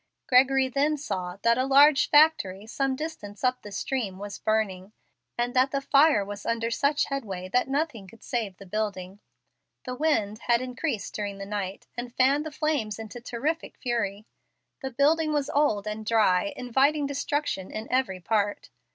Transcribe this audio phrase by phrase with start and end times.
[0.25, 4.93] Gregory then saw that a large factory some distance up the stream was burning,
[5.37, 9.19] and that the fire was under such headway that nothing could save the building.
[9.85, 14.25] The wind had increased during the night and fanned the flames into terrific fury.
[14.81, 18.71] The building was old and dry, inviting destruction in every part.